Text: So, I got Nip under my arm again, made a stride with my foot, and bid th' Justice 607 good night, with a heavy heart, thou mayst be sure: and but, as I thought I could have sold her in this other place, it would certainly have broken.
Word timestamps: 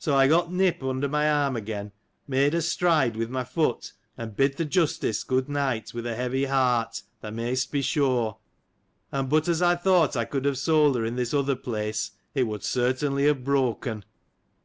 So, 0.00 0.16
I 0.16 0.26
got 0.26 0.52
Nip 0.52 0.82
under 0.82 1.08
my 1.08 1.30
arm 1.30 1.54
again, 1.54 1.92
made 2.26 2.54
a 2.54 2.60
stride 2.60 3.14
with 3.14 3.30
my 3.30 3.44
foot, 3.44 3.92
and 4.18 4.34
bid 4.34 4.54
th' 4.56 4.68
Justice 4.68 5.18
607 5.20 5.28
good 5.36 5.48
night, 5.48 5.94
with 5.94 6.06
a 6.08 6.16
heavy 6.16 6.46
heart, 6.46 7.04
thou 7.20 7.30
mayst 7.30 7.70
be 7.70 7.80
sure: 7.80 8.38
and 9.12 9.28
but, 9.28 9.46
as 9.46 9.62
I 9.62 9.76
thought 9.76 10.16
I 10.16 10.24
could 10.24 10.44
have 10.44 10.58
sold 10.58 10.96
her 10.96 11.04
in 11.04 11.14
this 11.14 11.32
other 11.32 11.54
place, 11.54 12.10
it 12.34 12.48
would 12.48 12.64
certainly 12.64 13.26
have 13.26 13.44
broken. 13.44 14.04